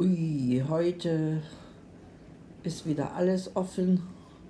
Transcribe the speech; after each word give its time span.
Ui, 0.00 0.64
heute 0.66 1.42
ist 2.62 2.86
wieder 2.86 3.14
alles 3.16 3.54
offen. 3.54 4.00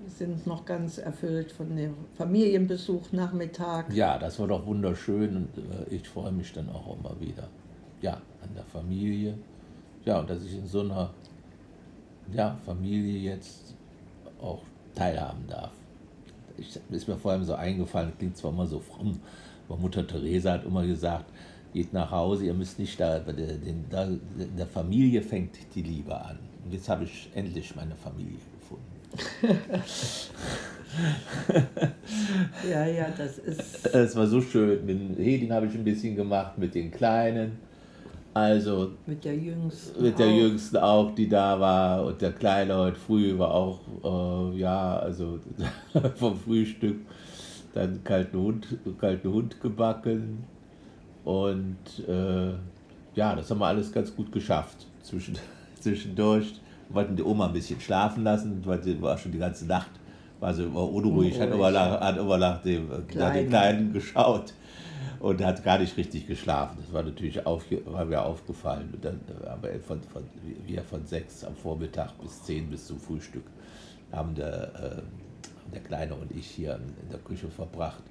Wir 0.01 0.09
sind 0.09 0.47
noch 0.47 0.65
ganz 0.65 0.99
erfüllt 0.99 1.51
von 1.51 1.75
dem 1.75 1.95
Familienbesuch 2.17 3.11
Nachmittag. 3.11 3.93
Ja, 3.93 4.17
das 4.17 4.39
war 4.39 4.47
doch 4.47 4.65
wunderschön 4.65 5.35
und 5.35 5.59
äh, 5.59 5.93
ich 5.93 6.09
freue 6.09 6.31
mich 6.31 6.53
dann 6.53 6.69
auch 6.69 6.97
immer 6.97 7.21
wieder. 7.21 7.49
Ja, 8.01 8.13
an 8.13 8.55
der 8.55 8.63
Familie. 8.63 9.37
Ja, 10.05 10.21
und 10.21 10.31
dass 10.31 10.41
ich 10.45 10.57
in 10.57 10.69
so 10.69 10.83
einer 10.83 11.11
ja, 12.33 12.57
Familie 12.65 13.19
jetzt 13.19 13.75
auch 14.41 14.63
teilhaben 14.95 15.49
darf. 15.49 15.73
Ich, 16.59 16.79
ist 16.91 17.09
mir 17.09 17.17
vor 17.17 17.33
allem 17.33 17.43
so 17.43 17.55
eingefallen, 17.55 18.13
klingt 18.17 18.37
zwar 18.37 18.53
immer 18.53 18.69
so 18.69 18.79
fromm, 18.79 19.19
aber 19.69 19.79
Mutter 19.79 20.07
Teresa 20.07 20.53
hat 20.53 20.65
immer 20.65 20.87
gesagt, 20.87 21.25
geht 21.73 21.93
nach 21.93 22.11
Hause, 22.11 22.47
ihr 22.47 22.55
müsst 22.55 22.79
nicht 22.79 22.99
da, 23.01 23.21
bei 23.25 23.33
der, 23.33 23.51
in 23.51 23.85
der 24.57 24.67
Familie 24.67 25.23
fängt 25.23 25.57
die 25.75 25.83
Liebe 25.83 26.15
an. 26.15 26.39
Und 26.65 26.73
jetzt 26.73 26.89
habe 26.89 27.05
ich 27.05 27.31
endlich 27.35 27.75
meine 27.75 27.95
Familie 27.95 28.39
gefunden. 28.61 29.01
ja, 32.71 32.87
ja, 32.87 33.07
das 33.17 33.39
ist. 33.39 33.87
Es 33.87 34.17
war 34.17 34.27
so 34.27 34.41
schön. 34.41 34.85
Mit 34.85 35.19
Hedin 35.19 35.53
habe 35.53 35.67
ich 35.67 35.75
ein 35.75 35.85
bisschen 35.85 36.17
gemacht, 36.17 36.59
mit 36.59 36.75
den 36.75 36.91
Kleinen. 36.91 37.59
Also. 38.35 38.93
Mit 39.07 39.25
der 39.25 39.37
Jüngsten. 39.37 40.03
Mit 40.03 40.19
der 40.19 40.29
auch. 40.29 40.37
Jüngsten 40.37 40.77
auch, 40.77 41.15
die 41.15 41.29
da 41.29 41.59
war. 41.59 42.07
Und 42.07 42.21
der 42.21 42.33
Kleine 42.33 42.77
heute 42.77 42.99
früh 42.99 43.37
war 43.39 43.53
auch, 43.53 43.81
äh, 44.05 44.59
ja, 44.59 44.99
also 44.99 45.41
vom 46.17 46.39
Frühstück. 46.39 46.99
Dann 47.75 48.03
kalten 48.05 48.39
Hund, 48.39 48.67
kalten 48.99 49.33
Hund 49.33 49.61
gebacken. 49.61 50.45
Und 51.25 51.77
äh, 52.09 52.53
ja, 53.15 53.35
das 53.35 53.51
haben 53.51 53.59
wir 53.59 53.67
alles 53.67 53.93
ganz 53.93 54.15
gut 54.15 54.33
geschafft. 54.33 54.87
Zwischen, 55.03 55.37
zwischendurch 55.81 56.61
wollten 56.89 57.17
die 57.17 57.23
Oma 57.23 57.47
ein 57.47 57.53
bisschen 57.53 57.81
schlafen 57.81 58.25
lassen, 58.25 58.63
weil 58.65 58.83
sie 58.83 59.01
war 59.01 59.17
schon 59.17 59.33
die 59.33 59.39
ganze 59.39 59.67
Nacht 59.67 59.91
war 60.41 60.55
sie 60.55 60.65
immer 60.65 60.89
unruhig, 60.91 61.39
hat 61.39 61.51
immer 61.51 61.71
nach, 61.71 62.01
hat 62.01 62.17
immer 62.17 62.39
nach 62.39 62.63
dem 62.63 62.89
nach 63.15 63.33
den 63.33 63.49
Kleinen 63.49 63.93
geschaut 63.93 64.55
und 65.21 65.45
hat 65.45 65.63
gar 65.63 65.79
nicht 65.79 65.97
richtig 65.97 66.27
geschlafen. 66.27 66.79
Das 66.81 66.93
war 66.93 67.03
natürlich 67.03 67.45
auf, 67.47 67.65
war 67.85 68.07
mir 68.07 68.23
aufgefallen. 68.23 68.89
Und 68.93 69.05
dann 69.05 69.21
haben 69.47 69.63
wir 69.63 69.79
von, 69.81 70.01
von, 70.03 70.25
wir 70.67 70.83
von 70.83 71.05
sechs 71.07 71.45
am 71.45 71.55
Vormittag 71.55 72.19
bis 72.21 72.43
zehn 72.43 72.69
bis 72.71 72.87
zum 72.87 72.99
Frühstück 72.99 73.45
haben 74.13 74.35
der, 74.35 74.75
äh, 74.75 75.73
der 75.73 75.83
Kleine 75.83 76.15
und 76.15 76.33
ich 76.33 76.47
hier 76.47 76.75
in 76.75 77.11
der 77.11 77.21
Küche 77.21 77.49
verbracht 77.49 78.03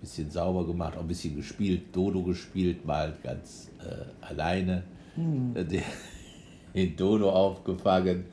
bisschen 0.00 0.30
sauber 0.30 0.66
gemacht, 0.66 0.96
auch 0.96 1.00
ein 1.00 1.08
bisschen 1.08 1.36
gespielt, 1.36 1.94
Dodo 1.94 2.22
gespielt, 2.22 2.84
mal 2.84 3.14
ganz 3.22 3.70
äh, 3.80 4.24
alleine. 4.24 4.84
Hm. 5.14 5.54
Den, 5.54 5.82
den 6.74 6.96
Dodo 6.96 7.30
aufgefangen. 7.30 8.24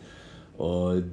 Und 0.58 1.12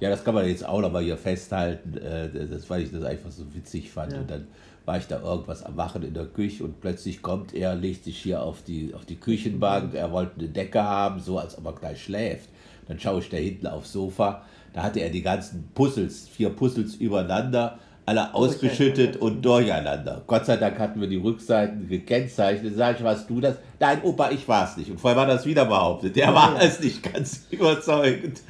ja, 0.00 0.10
das 0.10 0.24
kann 0.24 0.34
man 0.34 0.46
jetzt 0.46 0.66
auch 0.66 0.80
noch 0.80 0.90
mal 0.90 1.02
hier 1.02 1.16
festhalten, 1.16 1.96
äh, 1.96 2.48
das, 2.48 2.68
weil 2.68 2.82
ich 2.82 2.90
das 2.90 3.04
einfach 3.04 3.30
so 3.30 3.44
witzig 3.54 3.90
fand. 3.90 4.12
Ja. 4.12 4.20
Und 4.20 4.30
dann 4.30 4.46
war 4.84 4.98
ich 4.98 5.06
da 5.06 5.20
irgendwas 5.20 5.62
am 5.62 5.76
Machen 5.76 6.02
in 6.02 6.14
der 6.14 6.26
Küche 6.26 6.64
und 6.64 6.80
plötzlich 6.80 7.22
kommt 7.22 7.54
er, 7.54 7.74
legt 7.74 8.04
sich 8.04 8.18
hier 8.18 8.42
auf 8.42 8.62
die, 8.62 8.94
auf 8.94 9.04
die 9.04 9.16
Küchenbank, 9.16 9.94
er 9.94 10.10
wollte 10.10 10.40
eine 10.40 10.48
Decke 10.48 10.82
haben, 10.82 11.20
so 11.20 11.38
als 11.38 11.56
ob 11.56 11.66
er 11.66 11.72
gleich 11.74 12.02
schläft. 12.02 12.48
Dann 12.88 12.98
schaue 12.98 13.20
ich 13.20 13.28
da 13.28 13.36
hinten 13.36 13.68
aufs 13.68 13.92
Sofa, 13.92 14.44
da 14.72 14.82
hatte 14.82 15.00
er 15.00 15.10
die 15.10 15.22
ganzen 15.22 15.68
Puzzles, 15.74 16.28
vier 16.28 16.50
Puzzles 16.50 16.96
übereinander 16.96 17.78
alle 18.04 18.34
ausgeschüttet 18.34 19.16
und 19.16 19.42
durcheinander. 19.42 20.22
Gott 20.26 20.46
sei 20.46 20.56
Dank 20.56 20.78
hatten 20.78 21.00
wir 21.00 21.08
die 21.08 21.16
Rückseiten 21.16 21.88
gekennzeichnet. 21.88 22.74
Sag 22.76 22.98
ich, 22.98 23.04
warst 23.04 23.30
du 23.30 23.40
das? 23.40 23.56
Nein, 23.78 24.00
Opa, 24.02 24.30
ich 24.30 24.46
war 24.48 24.64
es 24.68 24.76
nicht. 24.76 24.90
Und 24.90 25.00
vorher 25.00 25.16
war 25.16 25.26
das 25.26 25.46
wieder 25.46 25.64
behauptet. 25.64 26.16
Der 26.16 26.34
war 26.34 26.60
es 26.60 26.80
nicht 26.80 27.02
ganz 27.02 27.46
überzeugend. 27.50 28.42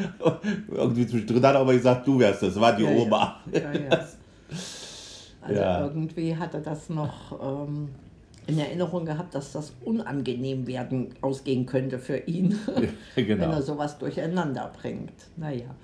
Irgendwie 0.70 1.06
zwischendrin 1.06 1.44
hat 1.44 1.54
er 1.54 1.60
aber 1.60 1.74
gesagt, 1.74 2.06
du 2.06 2.18
wärst 2.18 2.42
das, 2.42 2.58
war 2.58 2.74
die 2.74 2.84
ja, 2.84 2.90
Oma. 2.90 3.40
Ja. 3.52 3.60
Ja, 5.50 5.76
also 5.80 5.94
irgendwie 5.94 6.36
hat 6.36 6.54
er 6.54 6.60
das 6.60 6.88
noch 6.88 7.66
ähm, 7.66 7.88
in 8.46 8.58
Erinnerung 8.58 9.04
gehabt, 9.04 9.34
dass 9.34 9.52
das 9.52 9.72
unangenehm 9.84 10.66
werden 10.66 11.10
ausgehen 11.20 11.66
könnte 11.66 11.98
für 11.98 12.16
ihn, 12.16 12.58
genau. 13.16 13.28
wenn 13.42 13.50
er 13.50 13.62
sowas 13.62 13.98
durcheinander 13.98 14.72
bringt. 14.80 15.12
Naja. 15.36 15.74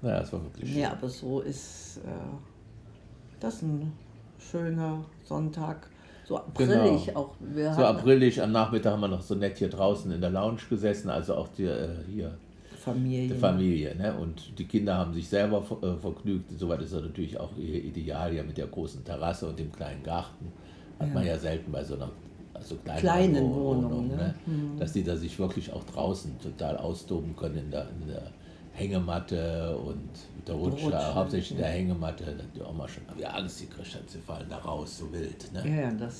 Naja, 0.00 0.20
das 0.20 0.32
war 0.32 0.42
wirklich 0.42 0.70
schön. 0.70 0.80
Ja, 0.80 0.92
aber 0.92 1.08
so 1.08 1.40
ist. 1.40 1.98
Äh, 1.98 2.10
das 3.40 3.54
ist 3.54 3.62
ein 3.62 3.92
schöner 4.38 5.04
Sonntag. 5.24 5.88
So 6.26 6.36
aprillig 6.36 7.06
genau. 7.06 7.20
auch. 7.20 7.34
Wir 7.40 7.74
so 7.74 7.84
aprillig, 7.84 8.40
am 8.40 8.52
Nachmittag 8.52 8.92
haben 8.92 9.00
wir 9.00 9.08
noch 9.08 9.22
so 9.22 9.34
nett 9.34 9.58
hier 9.58 9.68
draußen 9.68 10.12
in 10.12 10.20
der 10.20 10.30
Lounge 10.30 10.60
gesessen, 10.68 11.10
also 11.10 11.34
auch 11.34 11.48
die, 11.48 11.64
äh, 11.64 11.88
hier. 12.08 12.36
Familie. 12.78 13.34
Die 13.34 13.40
Familie, 13.40 13.94
ne? 13.96 14.14
Und 14.16 14.58
die 14.58 14.64
Kinder 14.64 14.96
haben 14.96 15.12
sich 15.12 15.28
selber 15.28 15.58
äh, 15.82 15.96
vergnügt. 16.00 16.50
Soweit 16.58 16.80
ist 16.80 16.94
das 16.94 17.02
natürlich 17.02 17.38
auch 17.38 17.54
ideal, 17.58 18.32
ja, 18.32 18.42
mit 18.42 18.56
der 18.56 18.68
großen 18.68 19.04
Terrasse 19.04 19.48
und 19.48 19.58
dem 19.58 19.70
kleinen 19.72 20.02
Garten. 20.02 20.52
Hat 20.98 21.08
ja. 21.08 21.14
man 21.14 21.26
ja 21.26 21.36
selten 21.36 21.72
bei 21.72 21.84
so 21.84 21.96
einer 21.96 22.10
also 22.54 22.76
kleinen 22.76 23.54
Wohnung, 23.54 23.84
Wohnung 23.84 24.08
ne? 24.08 24.16
ne? 24.16 24.34
Mhm. 24.46 24.78
dass 24.78 24.92
die 24.92 25.02
da 25.02 25.16
sich 25.16 25.38
wirklich 25.38 25.72
auch 25.72 25.84
draußen 25.84 26.38
total 26.40 26.76
austoben 26.76 27.34
können 27.34 27.56
in 27.56 27.70
der, 27.70 27.88
in 28.00 28.08
der 28.08 28.30
Hängematte 28.80 29.76
und 29.76 30.08
der 30.46 30.54
Rutscher, 30.54 30.84
Rutsche, 30.84 31.14
hauptsächlich 31.14 31.52
in 31.52 31.58
der 31.58 31.68
Hängematte, 31.68 32.24
da 32.24 32.30
hat 32.42 32.56
die 32.56 32.62
Oma 32.62 32.88
schon 32.88 33.04
wie 33.16 33.26
Angst 33.26 33.60
gekriegt 33.60 34.10
sie 34.10 34.18
fallen 34.18 34.48
da 34.48 34.58
raus, 34.58 34.98
so 34.98 35.12
wild. 35.12 35.52
Ne? 35.52 35.82
Ja, 35.82 35.90
das 35.90 36.14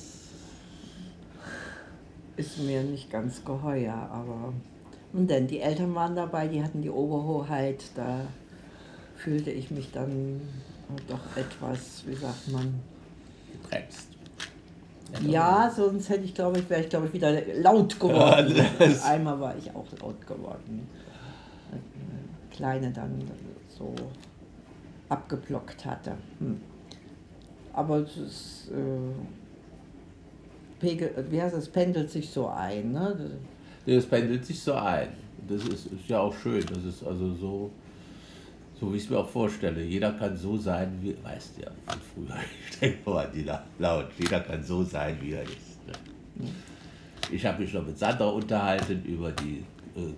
ist 2.37 2.59
mir 2.59 2.83
nicht 2.83 3.09
ganz 3.09 3.43
geheuer, 3.43 3.93
aber 3.93 4.53
und 5.13 5.29
denn 5.29 5.47
die 5.47 5.59
Eltern 5.59 5.93
waren 5.93 6.15
dabei, 6.15 6.47
die 6.47 6.63
hatten 6.63 6.81
die 6.81 6.89
Oberhoheit, 6.89 7.83
da 7.95 8.21
fühlte 9.17 9.51
ich 9.51 9.69
mich 9.71 9.91
dann 9.91 10.39
doch 11.07 11.35
etwas, 11.35 12.03
wie 12.05 12.15
sagt 12.15 12.47
man, 12.51 12.79
gebremst. 13.51 14.07
Ja, 15.27 15.71
sonst 15.75 16.07
hätte 16.09 16.23
ich, 16.23 16.33
glaube 16.33 16.59
ich, 16.59 16.69
wäre 16.69 16.81
ich, 16.81 16.89
glaube 16.89 17.07
ich, 17.07 17.13
wieder 17.13 17.33
laut 17.55 17.99
geworden. 17.99 18.55
Ja, 18.55 19.03
Einmal 19.05 19.39
war 19.39 19.55
ich 19.57 19.69
auch 19.75 19.85
laut 19.99 20.25
geworden. 20.25 20.87
Kleine 22.61 22.91
dann 22.91 23.19
so 23.67 23.91
abgeblockt 25.09 25.83
hatte. 25.83 26.11
Hm. 26.37 26.61
Aber 27.73 27.97
es 27.97 28.17
ist, 28.17 28.71
äh, 28.71 29.11
Pegel, 30.79 31.25
wie 31.31 31.41
heißt 31.41 31.55
es, 31.55 31.67
pendelt 31.69 32.11
sich 32.11 32.29
so 32.29 32.49
ein. 32.49 32.91
Ne? 32.91 33.31
Das 33.87 34.05
pendelt 34.05 34.45
sich 34.45 34.59
so 34.59 34.73
ein. 34.73 35.07
Das 35.47 35.63
ist, 35.63 35.87
ist 35.87 36.07
ja 36.07 36.19
auch 36.19 36.35
schön. 36.35 36.63
Das 36.71 36.83
ist 36.83 37.03
also 37.03 37.33
so, 37.33 37.71
so 38.79 38.93
wie 38.93 38.97
ich 38.97 39.05
es 39.05 39.09
mir 39.09 39.17
auch 39.17 39.29
vorstelle. 39.29 39.81
Jeder 39.81 40.11
kann 40.11 40.37
so 40.37 40.55
sein, 40.55 40.99
wie, 41.01 41.15
weißt 41.23 41.57
du 41.57 41.63
ja, 41.63 41.71
von 41.87 41.99
früher, 42.13 42.37
ich 42.69 42.77
denke 42.77 43.09
mal 43.09 43.25
an 43.25 43.31
die 43.33 43.49
laut, 43.79 44.09
jeder 44.19 44.39
kann 44.39 44.63
so 44.63 44.83
sein, 44.83 45.17
wie 45.19 45.31
er 45.31 45.43
ist. 45.43 45.87
Ne? 45.87 46.47
Ich 47.31 47.43
habe 47.43 47.63
mich 47.63 47.73
noch 47.73 47.87
mit 47.87 47.97
Sandra 47.97 48.27
unterhalten 48.27 49.03
über 49.05 49.31
die 49.31 49.63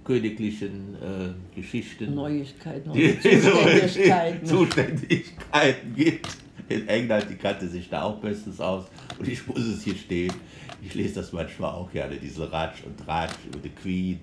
königlichen 0.04 0.96
äh, 0.96 1.56
Geschichten. 1.56 2.14
Neuigkeiten, 2.14 2.94
die, 2.94 3.20
Zuständigkeiten. 3.22 4.46
Zuständigkeiten 4.46 5.96
gibt. 5.96 6.28
In 6.70 6.88
England, 6.88 7.26
die 7.30 7.36
kannte 7.36 7.68
sich 7.68 7.90
da 7.90 8.04
auch 8.04 8.20
bestens 8.20 8.60
aus. 8.60 8.86
Und 9.20 9.28
ich 9.28 9.46
muss 9.48 9.60
es 9.60 9.84
hier 9.84 9.96
stehen. 9.96 10.34
Ich 10.82 10.94
lese 10.96 11.16
das 11.16 11.34
manchmal 11.34 11.74
auch 11.74 11.92
gerne, 11.92 12.18
diese 12.18 12.52
Ratsch 12.52 12.84
und 12.86 13.08
Ratsch 13.08 13.46
über 13.48 13.60
die 13.60 13.70
Queen 13.70 14.20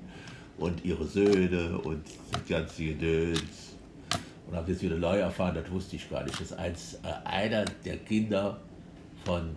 und 0.58 0.84
ihre 0.84 1.06
Söhne 1.06 1.78
und 1.78 2.04
das 2.32 2.46
ganze 2.46 2.84
Gedöns. 2.84 3.76
Und 4.46 4.56
habe 4.56 4.70
jetzt 4.72 4.82
wieder 4.82 4.96
neu 4.96 5.18
erfahren, 5.18 5.54
das 5.54 5.70
wusste 5.70 5.96
ich 5.96 6.10
gar 6.10 6.24
nicht, 6.24 6.40
dass 6.40 6.52
eins, 6.52 6.94
äh, 7.02 7.26
einer 7.26 7.64
der 7.84 7.96
Kinder 7.98 8.60
von 9.24 9.56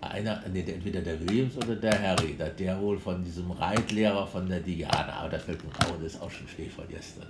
einer, 0.00 0.42
nee, 0.52 0.60
entweder 0.60 1.00
der 1.00 1.20
Williams 1.20 1.56
oder 1.56 1.74
der 1.76 2.00
Harry, 2.00 2.36
dass 2.36 2.54
der 2.56 2.80
wohl 2.80 2.98
von 2.98 3.22
diesem 3.24 3.50
Reitlehrer 3.50 4.26
von 4.26 4.48
der 4.48 4.60
Diana, 4.60 5.12
aber 5.20 5.30
das 5.30 5.42
fällt 5.42 5.62
mir 5.64 5.70
auch, 5.70 5.96
das 6.00 6.14
ist 6.14 6.22
auch 6.22 6.30
schon 6.30 6.46
Schnee 6.48 6.68
von 6.68 6.84
gestern, 6.88 7.26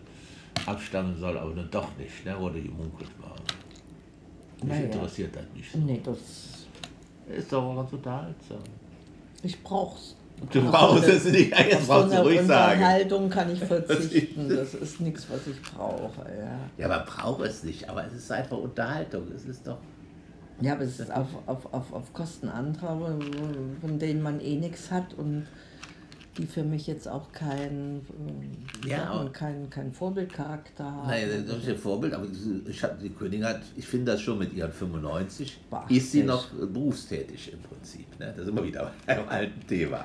abstammen 0.66 1.16
soll, 1.18 1.38
aber 1.38 1.54
nun 1.54 1.68
doch 1.70 1.96
nicht, 1.96 2.24
ne, 2.24 2.38
wurde 2.38 2.60
gemunkelt 2.60 3.10
war. 3.20 3.34
Mich 4.62 4.68
naja. 4.68 4.84
interessiert 4.86 5.34
das 5.34 5.44
nicht 5.54 5.72
so. 5.72 5.78
Nee, 5.78 6.00
das 6.04 6.18
ist 7.36 7.52
doch 7.52 7.76
was 7.76 7.92
unterhaltsam. 7.92 8.58
Ich 9.42 9.62
brauch's. 9.62 10.16
Du 10.52 10.70
brauchst 10.70 11.04
es 11.04 11.24
nicht, 11.24 11.50
jetzt 11.50 11.88
brauchst 11.88 12.12
du 12.12 12.22
ruhig 12.22 12.42
sagen. 12.42 12.80
Unterhaltung 12.80 13.28
kann 13.28 13.52
ich 13.52 13.58
verzichten, 13.64 14.48
das 14.48 14.74
ist 14.74 15.00
nichts, 15.00 15.26
was 15.30 15.46
ich 15.46 15.60
brauche. 15.62 16.26
Ja, 16.38 16.58
ja 16.76 16.88
man 16.88 17.04
braucht 17.04 17.44
es 17.44 17.64
nicht, 17.64 17.88
aber 17.88 18.06
es 18.06 18.12
ist 18.14 18.30
einfach 18.30 18.56
Unterhaltung, 18.56 19.24
es 19.34 19.44
ist 19.46 19.66
doch... 19.66 19.78
Ja, 20.60 20.72
aber 20.72 20.82
es 20.82 20.98
ist 20.98 21.12
auf, 21.12 21.28
auf, 21.46 21.72
auf, 21.72 21.92
auf 21.92 22.12
Kosten 22.12 22.48
anderer, 22.48 23.16
von 23.80 23.98
denen 23.98 24.22
man 24.22 24.40
eh 24.40 24.56
nichts 24.56 24.90
hat 24.90 25.14
und 25.14 25.46
die 26.38 26.46
für 26.46 26.62
mich 26.62 26.86
jetzt 26.86 27.08
auch 27.08 27.32
kein, 27.32 28.00
ja, 28.86 28.96
ja 28.96 29.28
kein, 29.32 29.68
kein 29.70 29.92
Vorbildcharakter 29.92 30.84
haben. 30.84 31.08
Nein, 31.08 31.44
das 31.46 31.58
ist 31.58 31.68
ein 31.68 31.76
Vorbild, 31.76 32.14
aber 32.14 32.26
ich 32.66 32.82
hab, 32.82 32.98
die 33.00 33.10
Königin 33.10 33.44
hat, 33.44 33.62
ich 33.76 33.86
finde 33.86 34.12
das 34.12 34.20
schon 34.20 34.38
mit 34.38 34.52
ihren 34.52 34.72
95, 34.72 35.58
ist 35.88 36.12
sie 36.12 36.22
noch 36.22 36.48
berufstätig 36.50 37.52
im 37.52 37.60
Prinzip. 37.60 38.06
Ne? 38.18 38.32
Das 38.36 38.44
ist 38.44 38.48
immer 38.48 38.64
wieder 38.64 38.92
beim 39.06 39.28
alten 39.28 39.66
Thema. 39.66 40.04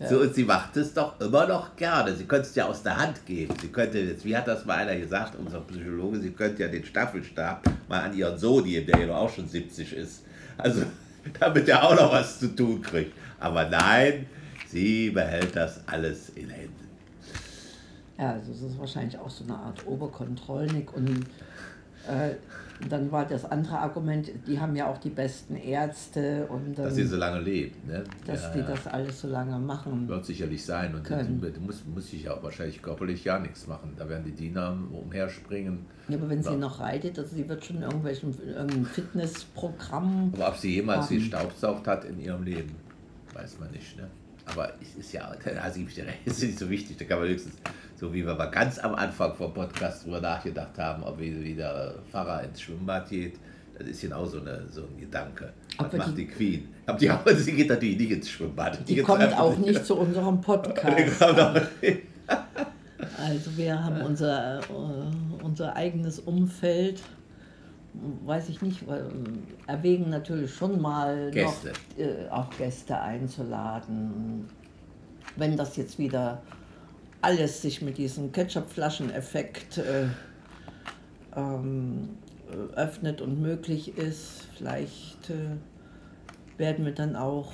Ja. 0.00 0.08
So, 0.08 0.20
und 0.20 0.34
sie 0.34 0.44
macht 0.44 0.76
es 0.76 0.94
doch 0.94 1.20
immer 1.20 1.46
noch 1.46 1.74
gerne. 1.74 2.14
Sie 2.14 2.24
könnte 2.24 2.46
es 2.48 2.54
ja 2.54 2.66
aus 2.66 2.82
der 2.82 2.96
Hand 2.96 3.26
geben. 3.26 3.54
Sie 3.60 3.68
könnte 3.68 3.98
jetzt, 3.98 4.24
wie 4.24 4.36
hat 4.36 4.46
das 4.46 4.64
mal 4.64 4.76
einer 4.76 4.96
gesagt, 4.96 5.34
unser 5.36 5.60
Psychologe, 5.60 6.20
sie 6.20 6.30
könnte 6.30 6.62
ja 6.62 6.68
den 6.68 6.84
Staffelstab 6.84 7.68
mal 7.88 8.02
an 8.02 8.16
ihren 8.16 8.38
Sohn 8.38 8.64
geben, 8.64 8.86
der 8.86 9.06
ja 9.06 9.16
auch 9.16 9.32
schon 9.32 9.48
70 9.48 9.92
ist. 9.94 10.22
Also, 10.56 10.82
damit 11.40 11.68
er 11.68 11.82
auch 11.82 11.96
noch 11.96 12.12
was 12.12 12.38
zu 12.38 12.54
tun 12.54 12.80
kriegt. 12.80 13.12
Aber 13.40 13.68
nein, 13.68 14.26
sie 14.68 15.10
behält 15.10 15.56
das 15.56 15.80
alles 15.86 16.30
in 16.30 16.48
Händen. 16.50 16.88
Ja, 18.18 18.32
also 18.32 18.52
es 18.52 18.62
ist 18.62 18.78
wahrscheinlich 18.78 19.18
auch 19.18 19.30
so 19.30 19.44
eine 19.44 19.54
Art 19.54 19.84
Oberkontrollnik 19.86 20.92
und 20.92 21.26
äh, 22.08 22.34
dann 22.88 23.10
war 23.10 23.26
das 23.26 23.44
andere 23.44 23.78
Argument, 23.78 24.30
die 24.46 24.60
haben 24.60 24.76
ja 24.76 24.88
auch 24.88 24.98
die 24.98 25.10
besten 25.10 25.56
Ärzte 25.56 26.46
und 26.46 26.78
dann, 26.78 26.86
dass 26.86 26.94
sie 26.94 27.06
so 27.06 27.16
lange 27.16 27.40
leben, 27.40 27.74
ne? 27.86 28.04
dass 28.26 28.42
ja, 28.42 28.50
die 28.50 28.62
das 28.62 28.86
alles 28.86 29.20
so 29.20 29.28
lange 29.28 29.58
machen. 29.58 30.06
Wird 30.06 30.24
sicherlich 30.24 30.64
sein 30.64 30.94
und 30.94 31.02
können. 31.02 31.40
Die, 31.40 31.60
muss, 31.60 31.82
muss 31.92 32.12
ich 32.12 32.24
ja 32.24 32.40
wahrscheinlich 32.42 32.80
körperlich 32.80 33.24
ja 33.24 33.38
nichts 33.38 33.66
machen. 33.66 33.94
Da 33.96 34.08
werden 34.08 34.24
die 34.24 34.32
Diener 34.32 34.76
umherspringen. 34.92 35.86
Ja, 36.08 36.16
aber 36.16 36.28
wenn 36.28 36.42
ja. 36.42 36.52
sie 36.52 36.56
noch 36.56 36.80
reitet, 36.80 37.18
also 37.18 37.34
sie 37.34 37.48
wird 37.48 37.64
schon 37.64 37.82
irgendwelchen 37.82 38.34
irgendein 38.46 38.84
Fitnessprogramm. 38.86 40.32
Aber 40.34 40.48
ob 40.48 40.56
sie 40.56 40.74
jemals 40.74 41.06
haben. 41.06 41.16
gestaubsaugt 41.16 41.86
hat 41.86 42.04
in 42.04 42.20
ihrem 42.20 42.44
Leben, 42.44 42.76
weiß 43.34 43.58
man 43.58 43.70
nicht. 43.72 43.96
Ne? 43.96 44.08
Aber 44.46 44.72
es 44.80 44.94
ist 44.94 45.12
ja, 45.12 45.24
also 45.62 45.80
ich 45.80 45.98
ist 46.24 46.42
nicht 46.42 46.58
so 46.58 46.70
wichtig, 46.70 46.96
da 46.96 47.04
kann 47.04 47.18
man 47.18 47.28
höchstens 47.28 47.54
so 47.98 48.14
wie 48.14 48.24
wir 48.24 48.34
mal 48.34 48.46
ganz 48.46 48.78
am 48.78 48.94
Anfang 48.94 49.34
vom 49.34 49.52
Podcast 49.52 50.04
drüber 50.04 50.20
nachgedacht 50.20 50.78
haben, 50.78 51.02
ob 51.02 51.18
wie 51.18 51.54
der 51.54 51.96
Pfarrer 52.10 52.44
ins 52.44 52.60
Schwimmbad 52.60 53.10
geht. 53.10 53.40
Das 53.76 53.88
ist 53.88 54.00
genau 54.00 54.24
so, 54.24 54.40
eine, 54.40 54.62
so 54.70 54.82
ein 54.82 55.00
Gedanke. 55.00 55.52
Was 55.78 55.92
macht 55.92 56.10
die, 56.10 56.14
die 56.14 56.26
Queen? 56.26 56.68
Aber 56.86 56.98
die, 56.98 57.10
sie 57.36 57.52
geht 57.52 57.68
natürlich 57.68 57.98
nicht 57.98 58.10
ins 58.10 58.30
Schwimmbad. 58.30 58.78
Die, 58.88 58.96
die 58.96 59.02
kommt 59.02 59.36
auch 59.36 59.56
nicht 59.58 59.84
zu 59.84 59.96
unserem 59.96 60.40
Podcast. 60.40 61.22
also 61.22 61.60
wir 63.56 63.84
haben 63.84 64.00
unser, 64.02 64.60
uh, 64.70 65.44
unser 65.44 65.74
eigenes 65.74 66.20
Umfeld, 66.20 67.02
weiß 68.24 68.48
ich 68.48 68.62
nicht, 68.62 68.84
erwägen 69.66 70.10
natürlich 70.10 70.54
schon 70.54 70.80
mal 70.80 71.32
Gäste. 71.32 71.72
Noch, 71.96 72.04
äh, 72.04 72.28
auch 72.30 72.48
Gäste 72.56 73.00
einzuladen. 73.00 74.48
Wenn 75.36 75.56
das 75.56 75.76
jetzt 75.76 75.98
wieder 75.98 76.40
alles 77.20 77.62
sich 77.62 77.82
mit 77.82 77.98
diesem 77.98 78.32
Ketchupflaschen-Effekt 78.32 79.78
äh, 79.78 80.06
ähm, 81.36 82.10
öffnet 82.74 83.20
und 83.20 83.40
möglich 83.40 83.96
ist. 83.96 84.48
Vielleicht 84.56 85.30
äh, 85.30 86.58
werden 86.58 86.84
wir 86.84 86.92
dann 86.94 87.16
auch 87.16 87.52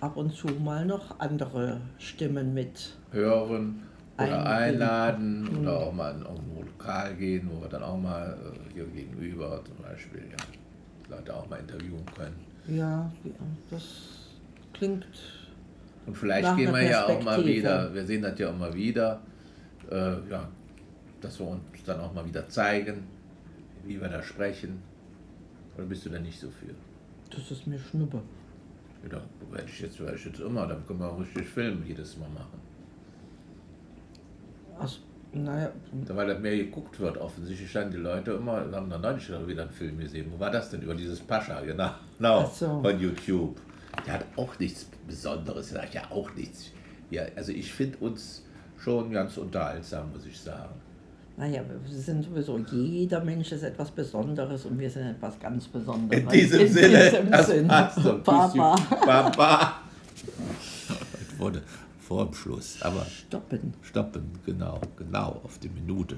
ab 0.00 0.16
und 0.16 0.34
zu 0.34 0.48
mal 0.48 0.84
noch 0.86 1.18
andere 1.18 1.80
Stimmen 1.98 2.54
mit 2.54 2.96
hören 3.12 3.82
oder 4.16 4.46
einladen 4.46 5.42
mhm. 5.42 5.58
oder 5.60 5.78
auch 5.78 5.92
mal 5.92 6.14
in 6.14 6.22
irgendwo 6.22 6.62
Lokal 6.62 7.14
gehen, 7.16 7.50
wo 7.52 7.60
wir 7.62 7.68
dann 7.68 7.82
auch 7.82 7.98
mal 7.98 8.36
äh, 8.38 8.74
hier 8.74 8.86
gegenüber 8.86 9.62
zum 9.64 9.84
Beispiel 9.84 10.22
ja, 10.30 11.16
Leute 11.16 11.34
auch 11.34 11.48
mal 11.48 11.56
interviewen 11.56 12.04
können. 12.16 12.36
Ja, 12.68 13.10
das 13.70 13.82
klingt 14.72 15.06
und 16.06 16.16
vielleicht 16.16 16.56
gehen 16.56 16.72
wir 16.72 16.82
ja 16.82 17.06
auch 17.06 17.22
mal 17.22 17.44
wieder, 17.44 17.92
wir 17.94 18.04
sehen 18.04 18.22
das 18.22 18.38
ja 18.38 18.50
auch 18.50 18.56
mal 18.56 18.72
wieder, 18.74 19.20
äh, 19.90 20.28
ja, 20.30 20.48
dass 21.20 21.38
wir 21.38 21.48
uns 21.48 21.62
dann 21.84 22.00
auch 22.00 22.12
mal 22.12 22.26
wieder 22.26 22.48
zeigen, 22.48 23.04
wie 23.84 24.00
wir 24.00 24.08
da 24.08 24.22
sprechen. 24.22 24.82
Oder 25.76 25.86
bist 25.86 26.06
du 26.06 26.10
da 26.10 26.18
nicht 26.18 26.38
so 26.38 26.48
für? 26.48 26.74
Das 27.34 27.50
ist 27.50 27.66
mir 27.66 27.78
Schnuppe. 27.78 28.20
Ja, 29.10 29.20
werde 29.50 29.66
ich 29.66 29.80
jetzt, 29.80 30.00
werde 30.00 30.16
ich 30.16 30.24
jetzt 30.24 30.40
immer, 30.40 30.66
dann 30.66 30.86
können 30.86 31.00
wir 31.00 31.08
auch 31.08 31.18
richtig 31.18 31.46
Film 31.46 31.82
jedes 31.86 32.16
Mal 32.18 32.28
machen. 32.28 32.60
Ach, 34.78 34.90
naja. 35.32 35.70
Weil 36.08 36.26
das 36.26 36.40
mehr 36.40 36.56
geguckt 36.56 36.98
wird, 36.98 37.16
offensichtlich 37.18 37.70
standen 37.70 37.92
die 37.92 37.98
Leute 37.98 38.32
immer, 38.32 38.68
wir 38.68 38.76
haben 38.76 38.90
da 38.90 38.98
neulich 38.98 39.28
wieder 39.46 39.62
einen 39.62 39.70
Film 39.70 39.98
gesehen. 39.98 40.30
Wo 40.32 40.40
war 40.40 40.50
das 40.50 40.70
denn? 40.70 40.82
Über 40.82 40.94
dieses 40.94 41.20
Pascha, 41.20 41.60
genau. 41.60 41.90
Genau, 42.18 42.50
so. 42.52 42.80
von 42.82 43.00
YouTube. 43.00 43.56
Der 44.06 44.14
hat 44.14 44.26
auch 44.36 44.58
nichts 44.58 44.86
Besonderes, 45.06 45.72
er 45.72 45.82
hat 45.82 45.94
ja 45.94 46.02
auch 46.10 46.32
nichts. 46.34 46.70
Ja, 47.10 47.22
also 47.36 47.52
ich 47.52 47.72
finde 47.72 47.98
uns 47.98 48.44
schon 48.78 49.10
ganz 49.10 49.36
unterhaltsam, 49.36 50.12
muss 50.12 50.26
ich 50.26 50.38
sagen. 50.38 50.74
Naja, 51.36 51.62
wir 51.66 51.98
sind 51.98 52.24
sowieso, 52.24 52.58
jeder 52.58 53.24
Mensch 53.24 53.50
ist 53.52 53.62
etwas 53.62 53.90
Besonderes 53.90 54.66
und 54.66 54.78
wir 54.78 54.90
sind 54.90 55.06
etwas 55.06 55.38
ganz 55.38 55.66
Besonderes. 55.68 56.22
In 56.22 56.28
diesem 56.28 56.60
in 56.60 56.72
Sinne, 56.72 57.10
diesem 57.10 57.30
das 57.30 57.46
Sinn. 57.46 57.68
passt 57.68 58.02
so. 58.02 58.18
Baba. 58.18 58.76
Baba. 59.06 59.80
wurde 61.38 61.62
vor 61.98 62.26
dem 62.26 62.34
Schluss, 62.34 62.82
aber 62.82 63.06
stoppen. 63.06 63.72
Stoppen, 63.82 64.30
genau, 64.44 64.80
genau, 64.96 65.40
auf 65.44 65.58
die 65.58 65.68
Minute 65.68 66.16